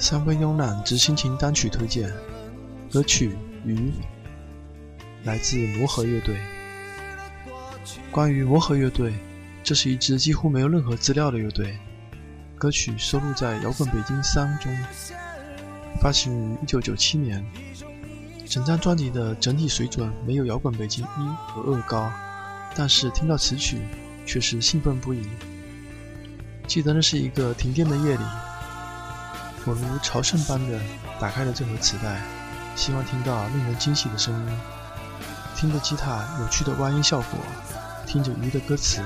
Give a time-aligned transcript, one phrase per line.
[0.00, 2.10] 三分慵懒之心情单曲推荐，
[2.90, 3.28] 歌曲
[3.68, 3.76] 《鱼》
[5.24, 6.38] 来自魔盒乐队。
[8.10, 9.12] 关于魔盒乐队，
[9.62, 11.78] 这是一支几乎没有任何资料的乐队。
[12.56, 14.74] 歌曲收录在《摇滚北京三》中，
[16.00, 17.44] 发行于1997年。
[18.46, 21.08] 整张专辑的整体水准没有《摇滚北京一》
[21.46, 22.10] 和二高，
[22.74, 23.76] 但是听到此曲
[24.24, 25.28] 却是兴奋不已。
[26.66, 28.24] 记得那是一个停电的夜里。
[29.66, 30.80] 我如朝圣般的
[31.20, 32.20] 打开了这盒磁带，
[32.74, 34.58] 希望听到令人惊喜的声音，
[35.54, 37.38] 听着吉他有趣的歪音效果，
[38.06, 39.02] 听着鱼的歌词，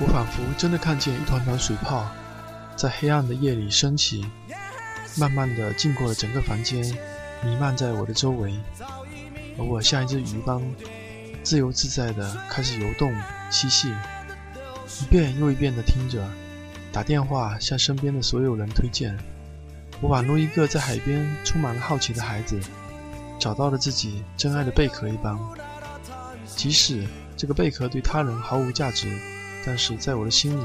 [0.00, 2.10] 我仿佛真的看见一团团水泡
[2.74, 4.26] 在黑暗的夜里升起，
[5.16, 6.82] 慢慢的浸过了整个房间，
[7.44, 8.52] 弥漫在我的周围，
[9.56, 10.60] 而我像一只鱼般
[11.44, 13.14] 自由自在的开始游动
[13.48, 13.94] 嬉戏，
[15.02, 16.28] 一遍又一遍的听着，
[16.92, 19.16] 打电话向身边的所有人推荐。
[20.00, 22.60] 我宛如一个在海边充满了好奇的孩子，
[23.38, 25.38] 找到了自己真爱的贝壳一般。
[26.44, 29.10] 即使这个贝壳对他人毫无价值，
[29.64, 30.64] 但是在我的心里，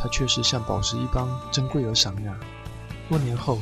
[0.00, 2.36] 它却是像宝石一般珍贵而闪亮。
[3.08, 3.58] 多年后，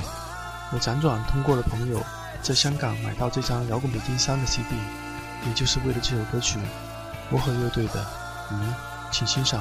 [0.73, 2.03] 我辗转通过了朋友，
[2.43, 4.75] 在香港买到这张《摇滚北京三》的 CD，
[5.47, 6.59] 也就是为了这首歌曲。
[7.31, 8.05] 魔盒乐队的
[8.55, 8.71] 《鱼》，
[9.11, 9.61] 请欣赏。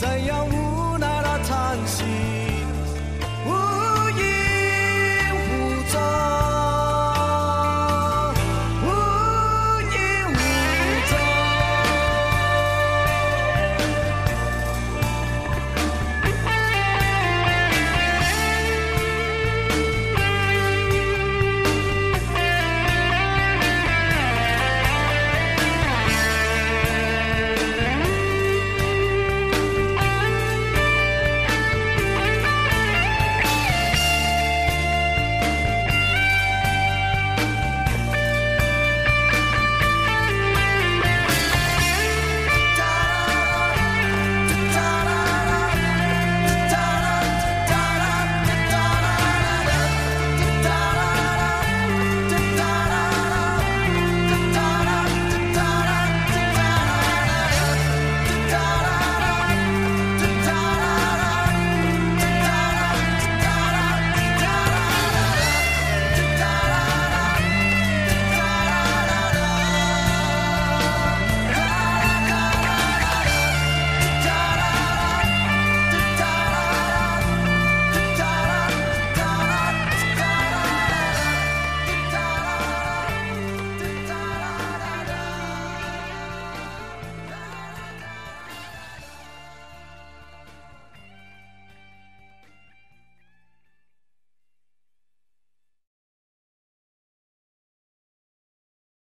[0.00, 0.59] 再要无